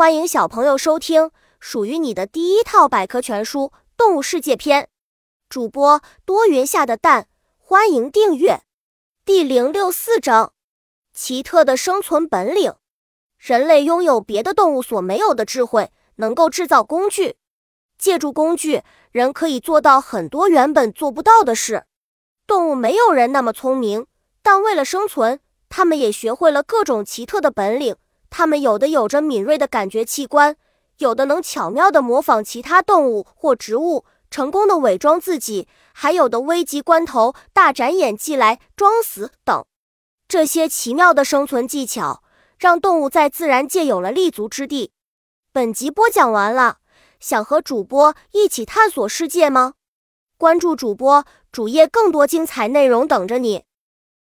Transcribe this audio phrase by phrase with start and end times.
[0.00, 3.64] 欢迎小朋友收听属于你的第一套百科全书
[3.98, 4.84] 《动物世界篇》。
[5.50, 8.62] 主播多云下的蛋，欢迎订阅。
[9.26, 10.54] 第零六四章：
[11.12, 12.72] 奇特的生存本领。
[13.36, 17.36] 人类拥有别的动物所没有的智慧，能够制造工具。
[17.98, 18.82] 借助工具，
[19.12, 21.84] 人可以做到很多原本做不到的事。
[22.46, 24.06] 动物没有人那么聪明，
[24.40, 27.96] 但为了生存，它们也学会了各种奇特的本领。
[28.30, 30.56] 它们有的有着敏锐的感觉器官，
[30.98, 39.64] 有的能巧妙地模仿其他动物或植物，成功地伪装自己，还有的危急关头大展演技来装死等。
[40.28, 42.22] 这些奇妙的生存技巧，
[42.56, 44.92] 让动物在自然界有了立足之地。
[45.52, 46.78] 本集播讲完了，
[47.18, 49.74] 想和主播一起探索世界吗？
[50.38, 53.64] 关注主播主页，更多精彩内容等着你。